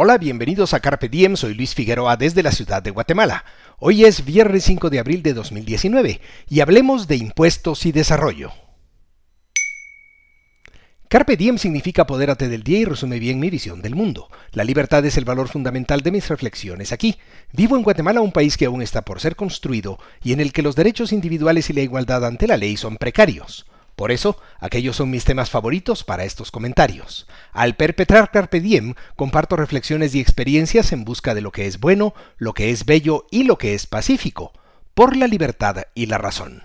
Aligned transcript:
Hola, 0.00 0.16
bienvenidos 0.16 0.74
a 0.74 0.78
Carpe 0.78 1.08
Diem, 1.08 1.34
soy 1.34 1.54
Luis 1.54 1.74
Figueroa 1.74 2.16
desde 2.16 2.44
la 2.44 2.52
ciudad 2.52 2.80
de 2.80 2.92
Guatemala. 2.92 3.44
Hoy 3.80 4.04
es 4.04 4.24
viernes 4.24 4.62
5 4.62 4.90
de 4.90 5.00
abril 5.00 5.24
de 5.24 5.34
2019 5.34 6.20
y 6.48 6.60
hablemos 6.60 7.08
de 7.08 7.16
impuestos 7.16 7.84
y 7.84 7.90
desarrollo. 7.90 8.52
Carpe 11.08 11.36
diem 11.36 11.58
significa 11.58 12.02
apodérate 12.02 12.48
del 12.48 12.62
día 12.62 12.78
y 12.78 12.84
resume 12.84 13.18
bien 13.18 13.40
mi 13.40 13.50
visión 13.50 13.82
del 13.82 13.96
mundo. 13.96 14.28
La 14.52 14.62
libertad 14.62 15.04
es 15.04 15.16
el 15.16 15.24
valor 15.24 15.48
fundamental 15.48 16.02
de 16.02 16.12
mis 16.12 16.28
reflexiones 16.28 16.92
aquí. 16.92 17.18
Vivo 17.52 17.74
en 17.74 17.82
Guatemala, 17.82 18.20
un 18.20 18.30
país 18.30 18.56
que 18.56 18.66
aún 18.66 18.82
está 18.82 19.02
por 19.02 19.18
ser 19.18 19.34
construido 19.34 19.98
y 20.22 20.32
en 20.32 20.38
el 20.38 20.52
que 20.52 20.62
los 20.62 20.76
derechos 20.76 21.12
individuales 21.12 21.70
y 21.70 21.72
la 21.72 21.80
igualdad 21.80 22.24
ante 22.24 22.46
la 22.46 22.56
ley 22.56 22.76
son 22.76 22.98
precarios. 22.98 23.66
Por 23.98 24.12
eso, 24.12 24.40
aquellos 24.60 24.94
son 24.94 25.10
mis 25.10 25.24
temas 25.24 25.50
favoritos 25.50 26.04
para 26.04 26.22
estos 26.22 26.52
comentarios. 26.52 27.26
Al 27.50 27.74
perpetrar 27.74 28.30
Carpe 28.30 28.60
Diem, 28.60 28.94
comparto 29.16 29.56
reflexiones 29.56 30.14
y 30.14 30.20
experiencias 30.20 30.92
en 30.92 31.04
busca 31.04 31.34
de 31.34 31.40
lo 31.40 31.50
que 31.50 31.66
es 31.66 31.80
bueno, 31.80 32.14
lo 32.36 32.54
que 32.54 32.70
es 32.70 32.84
bello 32.84 33.26
y 33.32 33.42
lo 33.42 33.58
que 33.58 33.74
es 33.74 33.88
pacífico, 33.88 34.52
por 34.94 35.16
la 35.16 35.26
libertad 35.26 35.78
y 35.96 36.06
la 36.06 36.16
razón. 36.16 36.62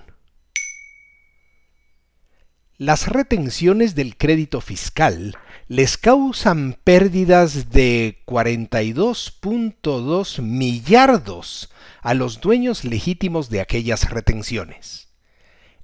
Las 2.77 3.07
retenciones 3.07 3.95
del 3.95 4.15
crédito 4.15 4.61
fiscal 4.61 5.35
les 5.67 5.97
causan 5.97 6.77
pérdidas 6.83 7.71
de 7.71 8.21
42.2 8.27 10.39
millardos 10.39 11.71
a 12.03 12.13
los 12.13 12.41
dueños 12.41 12.83
legítimos 12.83 13.49
de 13.49 13.61
aquellas 13.61 14.11
retenciones 14.11 15.12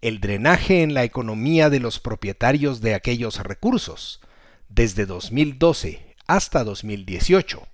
el 0.01 0.19
drenaje 0.21 0.81
en 0.81 0.93
la 0.93 1.03
economía 1.03 1.69
de 1.69 1.79
los 1.79 1.99
propietarios 1.99 2.81
de 2.81 2.93
aquellos 2.93 3.39
recursos, 3.39 4.21
desde 4.69 5.05
2012 5.05 6.15
hasta 6.27 6.63
2018, 6.63 7.67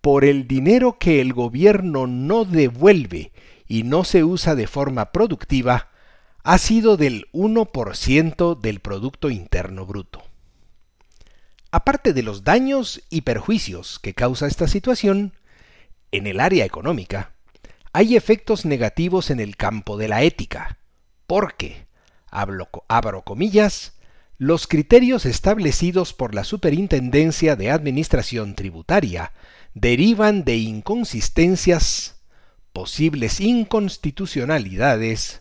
por 0.00 0.24
el 0.24 0.46
dinero 0.46 0.98
que 0.98 1.20
el 1.20 1.32
gobierno 1.32 2.06
no 2.06 2.44
devuelve 2.44 3.32
y 3.66 3.82
no 3.82 4.04
se 4.04 4.22
usa 4.22 4.54
de 4.54 4.66
forma 4.66 5.10
productiva, 5.10 5.88
ha 6.44 6.58
sido 6.58 6.96
del 6.96 7.26
1% 7.32 8.60
del 8.60 8.78
Producto 8.78 9.30
Interno 9.30 9.84
Bruto. 9.84 10.22
Aparte 11.72 12.12
de 12.12 12.22
los 12.22 12.44
daños 12.44 13.02
y 13.10 13.22
perjuicios 13.22 13.98
que 13.98 14.14
causa 14.14 14.46
esta 14.46 14.68
situación, 14.68 15.32
en 16.12 16.28
el 16.28 16.38
área 16.38 16.64
económica, 16.64 17.32
hay 17.92 18.14
efectos 18.14 18.64
negativos 18.64 19.30
en 19.30 19.40
el 19.40 19.56
campo 19.56 19.96
de 19.96 20.06
la 20.06 20.22
ética, 20.22 20.78
porque, 21.26 21.86
abro 22.30 23.22
comillas, 23.22 23.96
los 24.38 24.66
criterios 24.66 25.24
establecidos 25.24 26.12
por 26.12 26.34
la 26.34 26.44
Superintendencia 26.44 27.56
de 27.56 27.70
Administración 27.70 28.54
Tributaria 28.54 29.32
derivan 29.72 30.44
de 30.44 30.56
inconsistencias, 30.56 32.16
posibles 32.72 33.40
inconstitucionalidades 33.40 35.40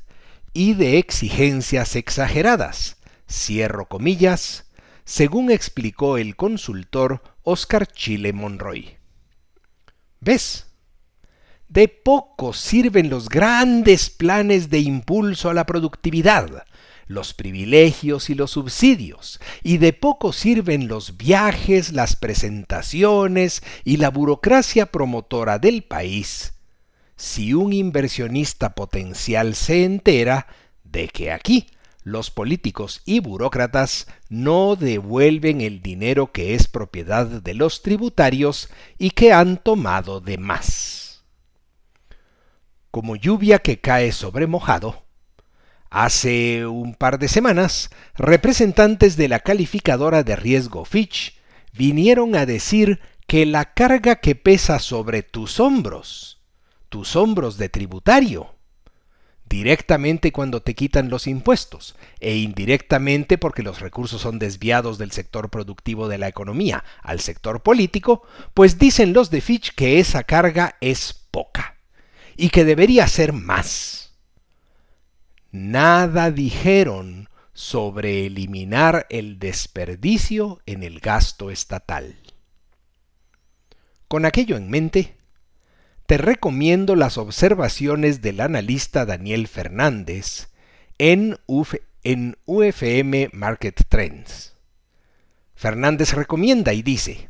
y 0.53 0.75
de 0.75 0.97
exigencias 0.97 1.97
exageradas, 1.97 2.95
cierro 3.29 3.89
comillas, 3.89 4.63
según 5.03 5.51
explicó 5.51 6.17
el 6.17 6.37
consultor 6.37 7.21
Oscar 7.43 7.87
Chile 7.87 8.31
Monroy. 8.31 8.95
¿Ves? 10.21 10.64
De 11.67 11.87
poco 11.87 12.53
sirven 12.53 13.09
los 13.09 13.27
grandes 13.27 14.11
planes 14.11 14.69
de 14.69 14.79
impulso 14.79 15.49
a 15.49 15.53
la 15.55 15.65
productividad, 15.65 16.63
los 17.07 17.33
privilegios 17.33 18.29
y 18.29 18.35
los 18.35 18.51
subsidios, 18.51 19.39
y 19.63 19.77
de 19.77 19.91
poco 19.91 20.31
sirven 20.31 20.87
los 20.87 21.17
viajes, 21.17 21.91
las 21.91 22.15
presentaciones 22.15 23.63
y 23.83 23.97
la 23.97 24.11
burocracia 24.11 24.85
promotora 24.91 25.57
del 25.57 25.83
país, 25.83 26.53
si 27.15 27.53
un 27.55 27.73
inversionista 27.73 28.75
potencial 28.75 29.55
se 29.55 29.85
entera 29.85 30.47
de 30.83 31.07
que 31.07 31.31
aquí 31.31 31.67
los 32.03 32.29
políticos 32.29 33.01
y 33.05 33.21
burócratas 33.21 34.05
no 34.29 34.75
devuelven 34.75 35.61
el 35.61 35.81
dinero 35.81 36.31
que 36.31 36.53
es 36.53 36.67
propiedad 36.67 37.25
de 37.25 37.55
los 37.55 37.81
tributarios 37.81 38.69
y 38.99 39.09
que 39.09 39.33
han 39.33 39.57
tomado 39.57 40.21
de 40.21 40.37
más 40.37 40.94
como 42.95 43.17
lluvia 43.17 43.59
que 43.59 43.81
cae 43.81 44.13
sobre 44.13 44.47
mojado. 44.47 45.03
Hace 45.89 46.65
un 46.65 46.95
par 46.95 47.19
de 47.19 47.27
semanas, 47.27 47.89
representantes 48.15 49.17
de 49.17 49.27
la 49.27 49.41
calificadora 49.41 50.23
de 50.23 50.37
riesgo 50.37 50.85
Fitch 50.85 51.37
vinieron 51.73 52.37
a 52.37 52.45
decir 52.45 53.01
que 53.27 53.45
la 53.45 53.73
carga 53.73 54.21
que 54.21 54.35
pesa 54.35 54.79
sobre 54.79 55.23
tus 55.23 55.59
hombros, 55.59 56.41
tus 56.87 57.17
hombros 57.17 57.57
de 57.57 57.67
tributario, 57.67 58.55
directamente 59.43 60.31
cuando 60.31 60.61
te 60.61 60.73
quitan 60.73 61.09
los 61.09 61.27
impuestos 61.27 61.97
e 62.21 62.37
indirectamente 62.37 63.37
porque 63.37 63.61
los 63.61 63.81
recursos 63.81 64.21
son 64.21 64.39
desviados 64.39 64.97
del 64.97 65.11
sector 65.11 65.49
productivo 65.49 66.07
de 66.07 66.17
la 66.17 66.29
economía 66.29 66.85
al 67.03 67.19
sector 67.19 67.61
político, 67.61 68.21
pues 68.53 68.79
dicen 68.79 69.11
los 69.11 69.31
de 69.31 69.41
Fitch 69.41 69.75
que 69.75 69.99
esa 69.99 70.23
carga 70.23 70.77
es 70.79 71.11
poca 71.29 71.74
y 72.35 72.49
que 72.49 72.65
debería 72.65 73.07
ser 73.07 73.33
más. 73.33 74.13
Nada 75.51 76.31
dijeron 76.31 77.29
sobre 77.53 78.25
eliminar 78.25 79.07
el 79.09 79.39
desperdicio 79.39 80.61
en 80.65 80.83
el 80.83 80.99
gasto 80.99 81.49
estatal. 81.49 82.17
Con 84.07 84.25
aquello 84.25 84.57
en 84.57 84.69
mente, 84.69 85.15
te 86.05 86.17
recomiendo 86.17 86.95
las 86.95 87.17
observaciones 87.17 88.21
del 88.21 88.41
analista 88.41 89.05
Daniel 89.05 89.47
Fernández 89.47 90.49
en, 90.97 91.39
en 92.03 92.37
UFM 92.45 93.29
Market 93.33 93.81
Trends. 93.87 94.53
Fernández 95.55 96.13
recomienda 96.13 96.73
y 96.73 96.83
dice, 96.83 97.29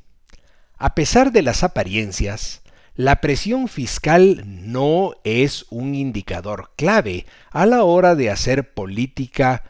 a 0.78 0.96
pesar 0.96 1.32
de 1.32 1.44
las 1.44 1.64
apariencias, 1.64 2.64
la 2.96 3.20
presión 3.20 3.68
fiscal 3.68 4.44
no 4.46 5.16
es 5.26 5.66
un 5.70 5.96
indicador 5.96 6.72
clave 6.78 7.26
a 7.52 7.66
la 7.66 7.84
hora 7.84 8.16
de 8.16 8.30
hacer 8.30 8.74
política 8.74 9.64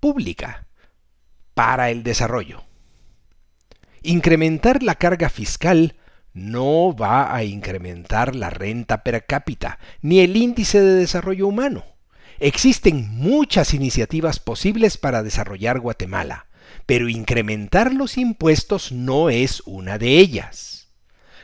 pública 0.00 0.66
para 1.54 1.90
el 1.90 2.02
desarrollo. 2.02 2.64
Incrementar 4.02 4.82
la 4.82 4.96
carga 4.96 5.28
fiscal 5.28 5.94
no 6.34 6.96
va 6.96 7.32
a 7.32 7.44
incrementar 7.44 8.34
la 8.34 8.50
renta 8.50 9.04
per 9.04 9.24
cápita 9.26 9.78
ni 10.02 10.18
el 10.18 10.36
índice 10.36 10.80
de 10.80 10.94
desarrollo 10.94 11.46
humano. 11.46 11.84
Existen 12.40 13.08
muchas 13.08 13.72
iniciativas 13.72 14.40
posibles 14.40 14.96
para 14.96 15.22
desarrollar 15.22 15.78
Guatemala, 15.78 16.46
pero 16.86 17.08
incrementar 17.08 17.94
los 17.94 18.18
impuestos 18.18 18.90
no 18.90 19.30
es 19.30 19.62
una 19.64 19.98
de 19.98 20.18
ellas. 20.18 20.87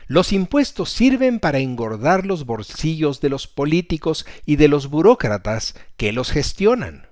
Los 0.07 0.33
impuestos 0.33 0.91
sirven 0.91 1.39
para 1.39 1.59
engordar 1.59 2.25
los 2.25 2.45
bolsillos 2.45 3.21
de 3.21 3.29
los 3.29 3.47
políticos 3.47 4.25
y 4.45 4.55
de 4.57 4.67
los 4.67 4.89
burócratas 4.89 5.75
que 5.97 6.11
los 6.11 6.31
gestionan. 6.31 7.07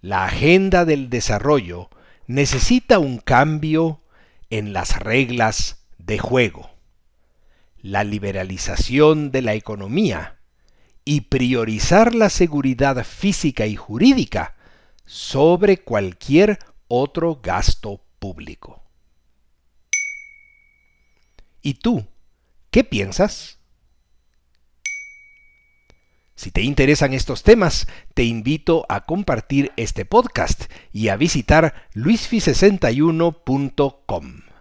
La 0.00 0.24
agenda 0.24 0.84
del 0.84 1.10
desarrollo 1.10 1.90
necesita 2.26 2.98
un 2.98 3.18
cambio 3.18 4.00
en 4.50 4.72
las 4.72 4.98
reglas 5.00 5.86
de 5.98 6.18
juego, 6.18 6.70
la 7.82 8.04
liberalización 8.04 9.30
de 9.30 9.42
la 9.42 9.54
economía 9.54 10.38
y 11.04 11.22
priorizar 11.22 12.14
la 12.14 12.30
seguridad 12.30 13.04
física 13.04 13.66
y 13.66 13.76
jurídica 13.76 14.54
sobre 15.06 15.78
cualquier 15.78 16.58
otro 16.88 17.40
gasto 17.42 18.00
público. 18.18 18.63
¿Y 21.64 21.74
tú? 21.74 22.06
¿Qué 22.70 22.84
piensas? 22.84 23.58
Si 26.36 26.50
te 26.50 26.60
interesan 26.60 27.14
estos 27.14 27.42
temas, 27.42 27.88
te 28.12 28.24
invito 28.24 28.84
a 28.90 29.06
compartir 29.06 29.72
este 29.78 30.04
podcast 30.04 30.64
y 30.92 31.08
a 31.08 31.16
visitar 31.16 31.88
luisfi61.com. 31.94 34.53